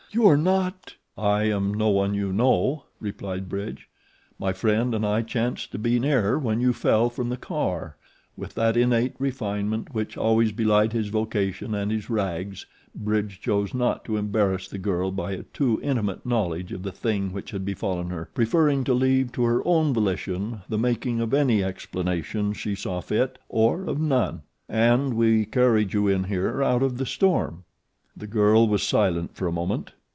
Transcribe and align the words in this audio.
"You 0.13 0.27
are 0.27 0.35
not?" 0.35 0.95
"I 1.17 1.43
am 1.43 1.73
no 1.73 1.87
one 1.87 2.13
you 2.13 2.33
know," 2.33 2.83
replied 2.99 3.47
Bridge. 3.47 3.87
"My 4.37 4.51
friend 4.51 4.93
and 4.93 5.05
I 5.05 5.21
chanced 5.21 5.71
to 5.71 5.77
be 5.79 5.99
near 5.99 6.37
when 6.37 6.59
you 6.59 6.73
fell 6.73 7.09
from 7.09 7.29
the 7.29 7.37
car" 7.37 7.95
with 8.35 8.53
that 8.55 8.75
innate 8.75 9.13
refinement 9.19 9.93
which 9.93 10.17
always 10.17 10.51
belied 10.51 10.91
his 10.91 11.07
vocation 11.07 11.73
and 11.73 11.93
his 11.93 12.09
rags 12.09 12.65
Bridge 12.93 13.39
chose 13.39 13.73
not 13.73 14.03
to 14.03 14.17
embarrass 14.17 14.67
the 14.67 14.77
girl 14.77 15.11
by 15.11 15.31
a 15.31 15.43
too 15.43 15.79
intimate 15.81 16.25
knowledge 16.25 16.73
of 16.73 16.83
the 16.83 16.91
thing 16.91 17.31
which 17.31 17.51
had 17.51 17.63
befallen 17.63 18.09
her, 18.09 18.29
preferring 18.35 18.83
to 18.83 18.93
leave 18.93 19.31
to 19.31 19.43
her 19.45 19.65
own 19.65 19.93
volition 19.93 20.59
the 20.67 20.77
making 20.77 21.21
of 21.21 21.33
any 21.33 21.63
explanation 21.63 22.51
she 22.51 22.75
saw 22.75 22.99
fit, 22.99 23.39
or 23.47 23.85
of 23.85 24.01
none 24.01 24.41
"and 24.67 25.13
we 25.13 25.45
carried 25.45 25.93
you 25.93 26.09
in 26.09 26.25
here 26.25 26.61
out 26.61 26.83
of 26.83 26.97
the 26.97 27.05
storm." 27.05 27.63
The 28.17 28.27
girl 28.27 28.67
was 28.67 28.83
silent 28.83 29.37
for 29.37 29.47
a 29.47 29.53
moment. 29.53 29.93